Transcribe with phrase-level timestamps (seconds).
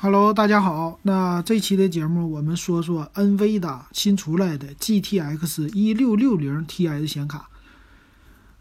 [0.00, 1.00] Hello，大家好。
[1.02, 7.50] 那这期的节目我们说说 NVIDIA 新出来的 GTX 一六六零 Ti 的显卡。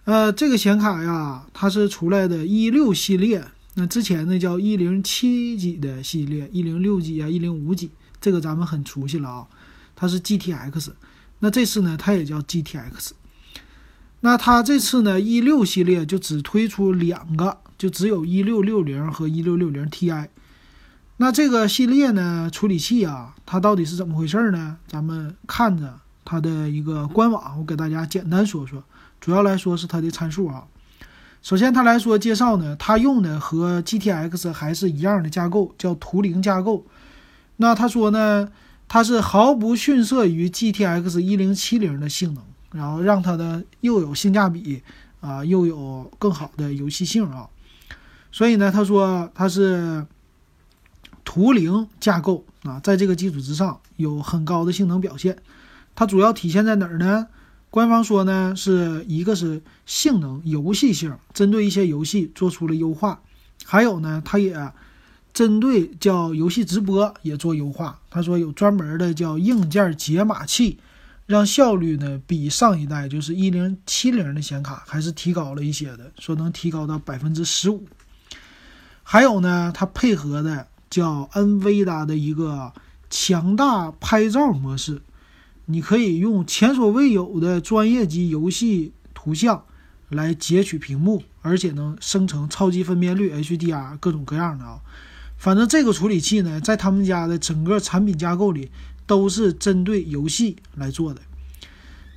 [0.06, 3.46] 呃，这个显卡呀，它是出来的一六系列。
[3.76, 9.48] 那之前呢叫一零七几的系列，一零六几啊，一零五几，这个咱们很熟悉了啊。
[9.96, 10.90] 它是 GTX。
[11.38, 13.12] 那这次呢，它也叫 GTX。
[14.22, 20.30] 那它这次呢，一六系列就只推出两个，就只有一六六零和一六六零 Ti。
[21.20, 24.78] 那这个系列呢，处理器啊，它到底是怎么回事呢？
[24.88, 28.84] 咱们看着它的一个官网，我给大家简单说说。
[29.20, 30.66] 主要来说是它的参数啊。
[31.42, 36.86] 首先，它来说介绍呢，它用的和 GTX 还是一样的架构，叫图灵架构。
[37.56, 38.48] 那他说呢，
[38.88, 44.84] 它是毫不逊色于 GTX 一零七零的性能，然后让它的又有性价比
[45.20, 47.48] 啊，又有更好的游戏性啊。
[48.32, 50.06] 所以呢，他说它是。
[51.28, 55.38] 图灵架构啊，在这个基础之上有很高的性能表现。
[55.94, 57.28] 它主要体现在哪儿呢？
[57.70, 63.20] 官方说呢，是一个是性能、游戏性，针对一些游戏做出了优化。
[63.66, 64.72] 还有呢，它也
[65.34, 68.00] 针对叫游戏直播也做优化。
[68.10, 70.80] 他说有专门的叫硬件解码器，
[71.26, 77.86] 让效率呢比上一代就是一零七零的显卡还是提高了一些的，说能提高到百分之十五。
[79.04, 80.68] 还有呢，它配合的。
[80.90, 82.74] 叫 NVIDIA 的一个
[83.10, 85.02] 强大拍照模式，
[85.66, 89.64] 你可以用前所未有的专业级游戏图像
[90.10, 94.80] 来截取屏幕，而且能生成超级分辨率 HDR 各种各样的啊。
[95.38, 98.72] 反正这个处理器呢，在他们家的整个产品架构里
[99.06, 101.22] 都是针对游戏来做的。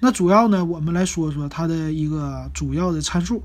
[0.00, 3.42] 那主要呢，我们来说说它的一个主要的参数。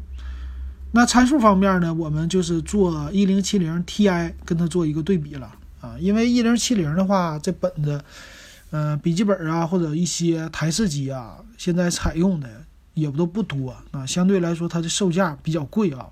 [0.95, 8.01] 那参数方面呢，我们就是做一零七零 Ti 跟它做一个对比了啊，因为一零七零的话，这本子，
[8.71, 12.47] 嗯，笔记本啊或者一些台式机啊，现在采用的
[12.93, 16.07] 也不都不多啊，相对来说它的售价比较贵啊。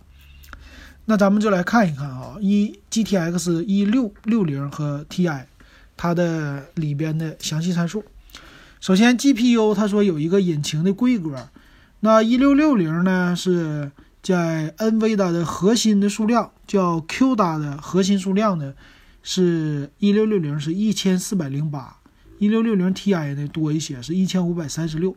[1.05, 5.45] 那咱们就来看一看啊，一 GTX 一六六零和 Ti
[5.95, 8.03] 它的里边的详细参数。
[8.81, 11.47] 首先 GPU 它说有一个引擎的规格，
[12.01, 13.89] 那一六六零呢是。
[14.23, 18.73] 在 NVIDIA 的核心的数量叫 CUDA 的核心数量呢，
[19.22, 21.97] 是一六六零是一千四百零八，
[22.39, 25.13] 一六六零 Ti 呢多一些是一千五百三十六。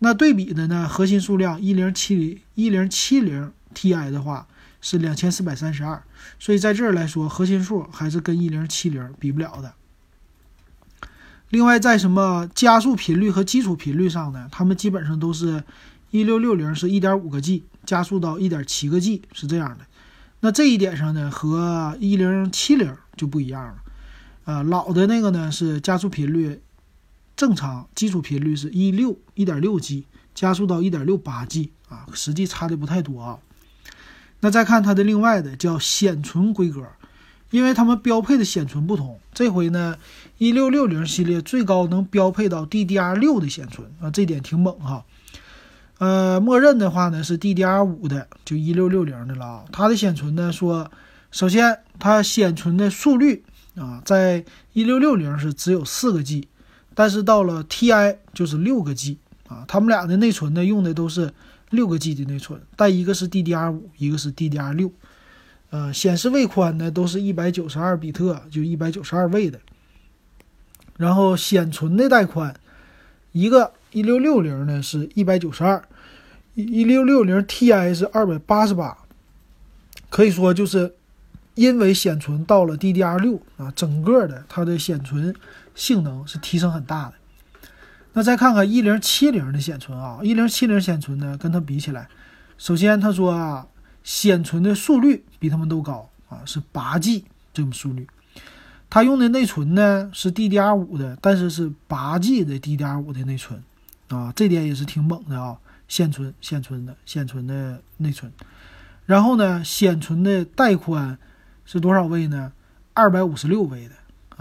[0.00, 4.46] 那对比的呢，核心数量一零七零一零七零 Ti 的话
[4.82, 6.02] 是两千四百三十二，
[6.38, 9.72] 所以在这儿来说，核心数还是跟一零七零比不了的。
[11.48, 15.64] 另外，在什么加速频率和基础频率上呢，它们基本上都是。
[16.10, 19.86] 一六六零是一点五个 G 加速到一点七个 G 是这样的，
[20.40, 23.76] 那这一点上呢和一零七零就不一样了，
[24.44, 26.60] 呃，老的那个呢是加速频率
[27.34, 30.04] 正常，基础频率是一六一点六 G
[30.34, 33.38] 加速到一点六八 G 啊，实际差的不太多啊。
[34.40, 36.86] 那再看它的另外的叫显存规格，
[37.50, 39.96] 因为它们标配的显存不同，这回呢
[40.36, 45.06] 一六六零系列最高能标配到 DDR 六的显存啊，这点挺猛哈。
[45.98, 49.64] 呃，默认的话呢是 DDR 五的，就一六六零的了啊。
[49.72, 50.88] 它的显存呢说，
[51.32, 53.42] 首先它显存的速率
[53.74, 54.44] 啊，在
[54.74, 56.46] 一六六零是只有四个 G，
[56.94, 59.64] 但是到了 Ti 就是六个 G 啊。
[59.66, 61.34] 他们俩的内存呢用的都是
[61.70, 64.92] 六个 G 的内存，但一个是 DDR 五，一个是 DDR 六。
[65.70, 69.58] 呃，显示位宽呢都是一百九十二比特，就一百九十二位的。
[70.96, 72.54] 然后显存的带宽，
[73.32, 73.72] 一个。
[73.90, 75.82] 一六六零呢是一百九十二，
[76.54, 78.98] 一六六零 Ti 是二百八十八，
[80.10, 80.94] 可以说就是
[81.54, 85.34] 因为显存到了 DDR 六啊，整个的它的显存
[85.74, 87.14] 性能是提升很大的。
[88.12, 92.08] 那再看看一零七零的显存啊，一零七零显存呢跟它比起来，
[92.58, 93.66] 首先他说啊，
[94.02, 97.24] 显存的速率比他们都高啊，是八 G
[97.54, 98.06] 这种速率。
[98.90, 103.62] 它用的内存呢是 DDR 五的，但是是八 G 的 DDR 五的内存。
[104.08, 105.58] 啊，这点也是挺猛的啊！
[105.86, 108.30] 显存、显存的、显存的内存，
[109.06, 111.16] 然后呢，显存的带宽
[111.64, 112.52] 是多少位呢？
[112.92, 113.94] 二百五十六位的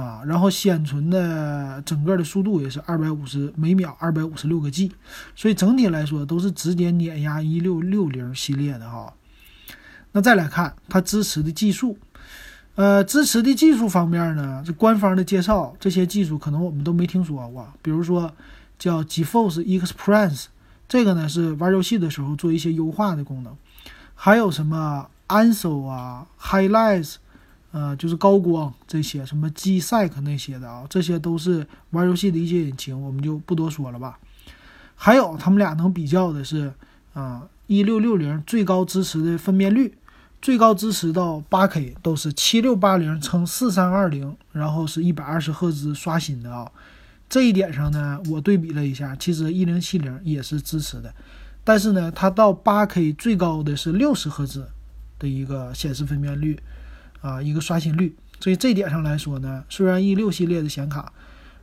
[0.04, 4.92] 啊，然后显存的整个的速度也是二百五十每秒二百五十六个 G，
[5.38, 9.14] 所以整体来说都是直接碾压一六六零系列的哈。
[10.12, 11.98] 那再来看它支持的技术，
[12.76, 18.30] 呃，支持的技术方面呢，这官方的介绍，这些技术可能我们都没听说过，比如说。
[18.78, 20.46] 叫 GeForce Express，
[20.88, 23.56] 这个呢是玩游戏的时候做一些优化的功能，
[24.16, 27.16] 还有什么 Ansel 啊、Highlights，
[27.72, 34.20] 呃，就是高光这些什么 G SEC 那些的啊，这些都是玩游戏的一些引擎，我们就不多说了吧。
[34.96, 36.74] 还有他们俩能比较的是，
[37.14, 39.96] 啊，一六六零最高支持的分辨率，
[40.42, 46.72] 最高支持到八 K 都是七六八零乘四三二零，然后是一百二十赫兹刷新的啊。
[47.30, 51.14] 这一点上呢，我对比了一下，其实一零七零也是支持的，
[51.64, 54.68] 但是呢，它到八 K 最高的是六十赫兹
[55.20, 56.60] 的一个显示分辨率。
[57.20, 61.12] 啊，一个刷新率，所以这点上来说呢，虽然 E 六系列的显卡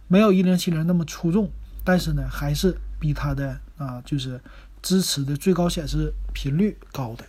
[0.08, 1.48] 没有一零七零那么出众，
[1.84, 4.38] 但是呢，还是比它的啊，就是
[4.82, 7.24] 支持的最高显示频率高的。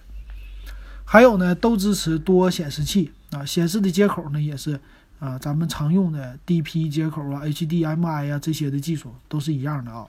[1.06, 4.82] 还有呢，都支持多显示器啊，显示的接口呢也是
[5.26, 10.08] 啊，咱们常用的 DP 接口啊、HDMI 啊这些的技术都是一样的啊。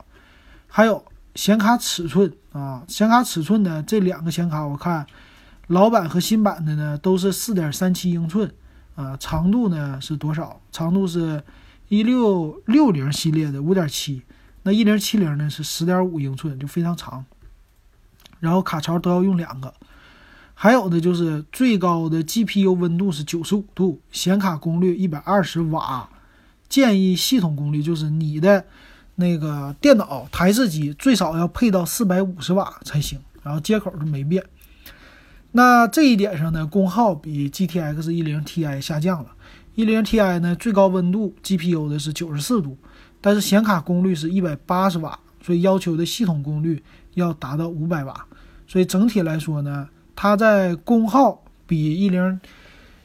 [0.67, 1.03] 还有
[1.35, 5.07] 显卡尺寸啊，显卡尺寸呢，这两个显卡我看。
[5.69, 8.49] 老版和新版的呢，都是四点三七英寸，
[8.95, 10.61] 啊，长度呢是多少？
[10.71, 11.43] 长度是
[11.89, 14.23] 一六六零系列的五点七，
[14.63, 17.25] 那一零七零呢是十点五英寸，就非常长。
[18.39, 19.75] 然后卡槽都要用两个，
[20.59, 26.09] 还有的就是最高的 GPU 温度是九十五度，显卡功率一百二十瓦，
[26.67, 28.65] 建议系统功率就是你的
[29.17, 34.43] 那个电脑台式机最少要配到四百五十瓦才行，然后接口都没变。
[35.53, 39.31] 那这一点上呢，功耗比 GTX 10 Ti 下降了。
[39.77, 42.79] 10 Ti 呢，最高温度 GPU 的是九十四度，
[43.21, 46.83] 但是显卡功率是一百八十瓦，所以要求的系统功率
[47.13, 48.27] 要达到五百瓦。
[48.67, 52.41] 所以整体来说呢，它在功耗比10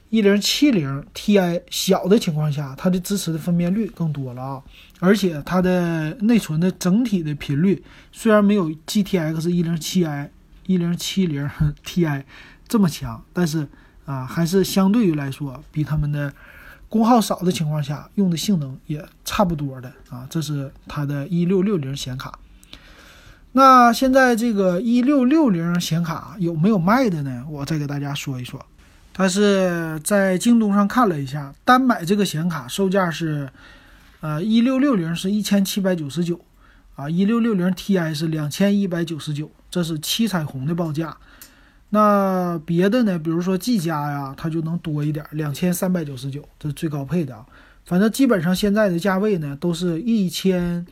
[0.10, 4.64] 1070 Ti 小的情况下，它的支持的分辨率更多了啊。
[5.00, 10.30] 而且它的内存的整体的频率虽然没有 GTX 1070。
[10.68, 11.50] 一零七零
[11.84, 12.24] Ti
[12.66, 13.68] 这么强，但是
[14.06, 16.32] 啊，还是相对于来说，比他们的
[16.88, 20.26] 功耗少的情况下，用的性能也差不多的啊。
[20.30, 22.40] 这是它的一六六零显卡。
[23.54, 27.44] 那现在这个一六六零显卡有没有卖的呢？
[27.50, 28.66] 我再给大家说一说。
[29.14, 33.50] 它是在京东上看了一下，单买这个显卡售价是，
[34.22, 36.40] 呃，一六六零是一千七百九十九，
[36.96, 39.52] 啊，一六六零 Ti 是两千一百九十九。
[39.70, 41.16] 这是七彩虹的报价，
[41.90, 43.18] 那别的呢？
[43.18, 47.46] 比如说技嘉呀，它就能多一点，两千三百九十九，这是最高配的啊。
[47.86, 50.86] 反正基本上现在的价位呢，都是一千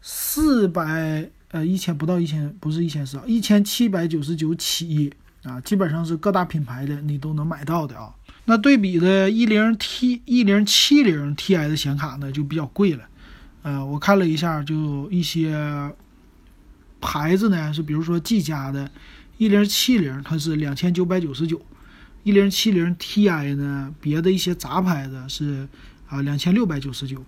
[0.00, 5.12] 四百，呃，一千不到一千，不是一千四啊，一千七百九十九起
[5.44, 8.12] 啊，基本上是各大品牌的你都能买到的啊。
[8.44, 13.04] 那对比的一零 T 一零七零 Ti 的显卡呢，就比较贵了，
[13.62, 15.94] 呃，我看了一下，就一些。
[17.04, 18.88] 牌子呢是比如说技嘉的，
[19.36, 21.60] 一零七零它是两千九百九十九，
[22.22, 25.66] 一零七零 Ti 呢，别的一些杂牌子是
[26.06, 27.20] 啊两千六百九十九，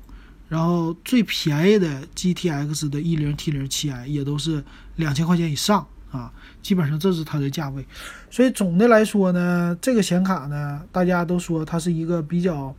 [0.49, 4.63] 然后最便宜的 GTX 的一零 T 零 Ti 也都是
[4.97, 6.33] 两千块钱以上啊，
[6.63, 7.87] 基本上这是它的价位。
[8.31, 12.75] 所以总的来说呢，这个显卡呢，大家都说它是一个比较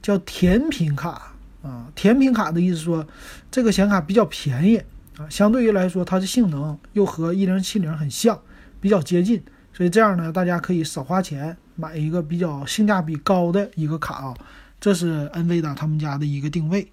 [0.00, 1.32] 叫甜品卡
[1.62, 3.06] 啊，甜品卡的意思说
[3.50, 4.80] 这个显卡比较便宜。
[5.16, 8.36] 啊，相对于来说，它的性能又和一零七零很像，
[8.80, 9.40] 比较接近，
[9.72, 14.34] 所以这样呢，大家可以少花钱买一个比较性价比高的一个卡啊。
[14.84, 16.86] 这是 NVIDIA 他们家的一个定位。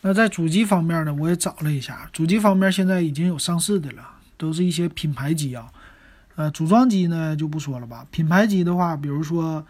[0.00, 4.02] 那在主机方面呢，我也找了一下，主机方面现在已经有上市的了，
[4.38, 5.70] 都是一些品牌机啊。
[6.36, 8.06] 呃，组装机呢就不说了吧。
[8.10, 9.62] 品牌机的话，比如说，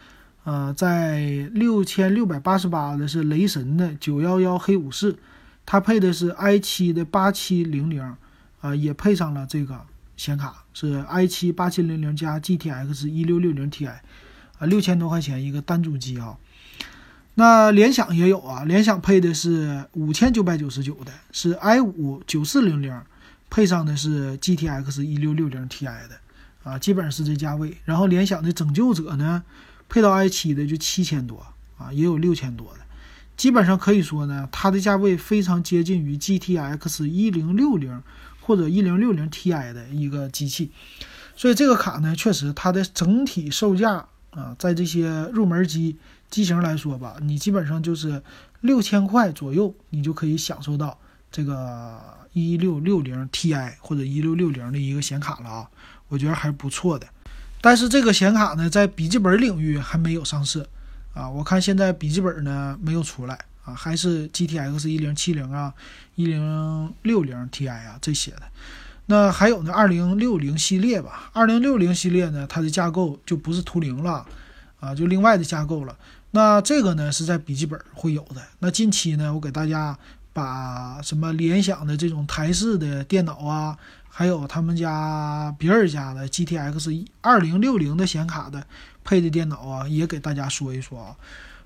[0.45, 1.19] 呃，在
[1.55, 5.17] 六千六百八十八的是雷神的九幺幺黑武士。
[5.64, 8.14] 它配的是 i7 的八七零零，
[8.61, 9.81] 啊，也配上了这个
[10.17, 16.37] 显卡，是 i7 八七零零加 GTX 一六六零 Ti，啊，六千多块钱一个单主机啊。
[17.38, 22.99] 那联想也有啊，联想配的是五千九百九十九的，是 i5 九四零零，
[23.50, 26.19] 配上的是 GTX 一六六零 Ti 的，
[26.64, 27.76] 啊，基本上是这价位。
[27.85, 29.43] 然后联想的拯救者呢，
[29.87, 32.81] 配到 i7 的就七千多，啊，也有六千多的。
[33.37, 38.02] 基本上可以说呢，它的价位非常接近于 GTX 一零六零
[38.40, 40.71] 或者一零六零 Ti 的一个机器，
[41.37, 45.99] 所以这个卡呢，确实它的整体售价啊，在这些入门机
[46.30, 48.23] 机型来说吧，你基本上就是
[48.61, 50.99] 六千块左右，你就可以享受到
[51.30, 51.99] 这个
[52.33, 55.68] 一六六零 Ti 或者一六六零的一个显卡了啊，
[56.09, 57.06] 我觉得还是不错的。
[57.61, 60.66] 但是这个显卡呢，在笔记本领域还没有上市。
[61.14, 65.73] 啊，我看现在笔记本呢没有出来啊，还是 GTX 一零七零啊、
[66.14, 68.42] 一零六零 Ti 啊这些的。
[69.06, 71.30] 那还有呢，二零六零系列吧。
[71.33, 74.26] 二零六零系列呢，它的架构就不是图灵了
[74.80, 75.97] 啊，就另外的架构了。
[76.33, 78.42] 那这个呢是在笔记本会有的。
[78.59, 79.97] 那近期呢，我给大家
[80.33, 83.78] 把什么联想的这种台式的电脑啊，
[84.09, 88.66] 还有他们家别人家的 GTX 二零六零的显卡的
[89.02, 91.16] 配的电脑啊，也给大家说一说啊。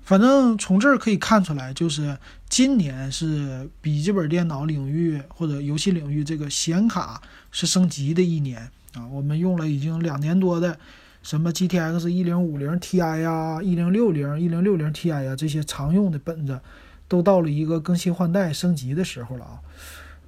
[0.03, 2.17] 反正从这儿可以看出来，就是
[2.49, 9.05] 今年是笔记本电脑领域或者游戏领域这个显卡是升级的一年啊。
[9.07, 10.77] 我们用了已经两年多的
[11.23, 16.59] 什么 GTX 一零五零 Ti 呀、一零六零、一零六零 Ti 呀这些常用的本子，
[17.07, 19.59] 都到了一个更新换代升级的时候了啊。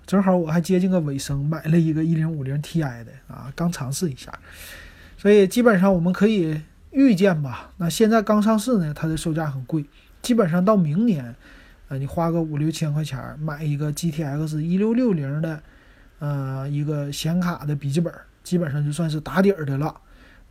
[0.06, 4.32] 正好我还接近个尾声，买了一个一零五零 Ti 的啊，刚尝试一下，
[5.18, 6.62] 所以基本上我们可以。
[6.96, 9.84] 预见吧，那现在刚上市呢，它的售价很贵，
[10.22, 11.34] 基本上到明年，
[11.88, 15.60] 呃，你花个五六千块钱买一个 GTX 一六六零的，
[16.20, 20.00] 呃，一个显卡的笔记本，基本上就算是打底儿的了。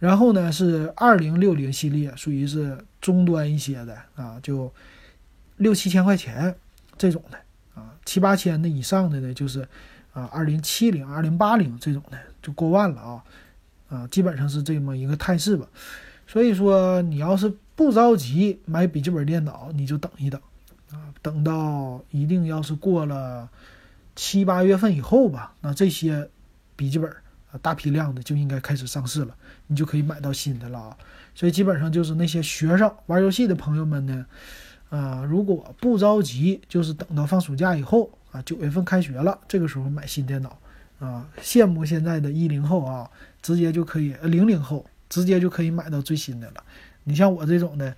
[0.03, 4.69] 然后呢，是二零六零系列，属于是中端一些的啊，就
[5.59, 6.53] 六七千块钱
[6.99, 7.39] 这种的
[7.81, 9.61] 啊，七八千的以上的呢，就是
[10.13, 13.25] 啊，二零七零、二零八零这种的就过万了啊，
[13.91, 15.65] 啊，基本上是这么一个态势吧。
[16.27, 20.41] 所以说，你要是不着急买笔记本电脑，你就等一等，
[20.91, 23.49] 啊，等到一定要是过了
[24.17, 26.29] 七八月份以后吧，那这些
[26.75, 27.09] 笔记本，
[27.61, 29.35] 大批量的就应该开始上市了，
[29.67, 30.97] 你就可以买到新的了啊。
[31.35, 34.27] 所以基本上就是那些学生玩游戏的朋友们呢，
[34.91, 40.59] 啊，如果不着急，就是等到放暑假以后啊，九月份开学了，这个时候买新电脑
[40.99, 43.11] 啊，羡慕现在的一零后啊，
[43.43, 44.87] 直接就可以零零后。
[45.13, 46.65] 直接就可以买到最新的了。
[47.05, 47.95] 你像我这种的，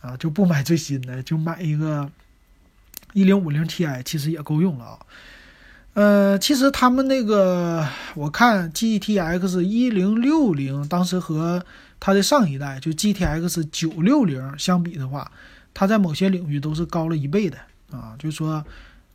[0.00, 2.10] 啊，就不买最新的，就买一个
[3.12, 4.98] 一零五零 Ti，其实也够用了啊。
[5.96, 11.64] 呃，其实他们那个，我看 GTX 一零六零当时和
[11.98, 15.32] 它的上一代就 GTX 九六零相比的话，
[15.72, 17.56] 它在某些领域都是高了一倍的
[17.90, 18.14] 啊。
[18.18, 18.62] 就是说，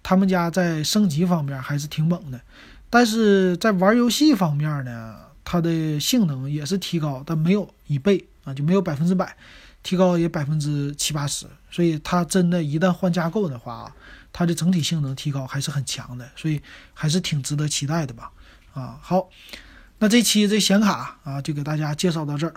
[0.02, 2.42] 他们家在升级方面还是挺猛的，
[2.90, 5.16] 但是在玩游戏方面呢？
[5.44, 9.38] 它的性能也是提高，但没有一倍啊，就没有百分之百
[9.84, 11.46] 提高，也百分之七八十。
[11.70, 13.94] 所以它真的，一旦换架构的话，
[14.34, 16.62] 它的整体性能提高还是很强的，所以
[16.94, 18.32] 还是挺值得期待的吧。
[18.74, 19.30] 啊，好，
[20.00, 22.54] 那这期这显卡啊，就给大家介绍到这儿。